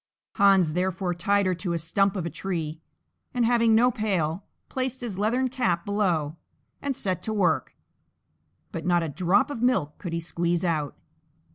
Hans, 0.33 0.73
therefore 0.73 1.13
tied 1.13 1.45
her 1.45 1.53
to 1.53 1.73
a 1.73 1.77
stump 1.77 2.15
of 2.15 2.25
a 2.25 2.31
tree, 2.31 2.81
and, 3.35 3.45
having 3.45 3.75
no 3.75 3.91
pail, 3.91 4.43
placed 4.67 5.01
his 5.01 5.19
leathern 5.19 5.47
cap 5.47 5.85
below, 5.85 6.37
and 6.81 6.95
set 6.95 7.21
to 7.21 7.31
work, 7.31 7.75
but 8.71 8.83
not 8.83 9.03
a 9.03 9.09
drop 9.09 9.51
of 9.51 9.61
milk 9.61 9.99
could 9.99 10.13
he 10.13 10.19
squeeze 10.19 10.65
out. 10.65 10.95